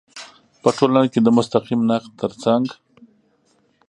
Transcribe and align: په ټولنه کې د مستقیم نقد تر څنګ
په 0.61 0.69
ټولنه 0.77 1.07
کې 1.13 1.19
د 1.23 1.27
مستقیم 1.37 1.81
نقد 1.89 2.11
تر 2.21 2.31
څنګ 2.43 2.65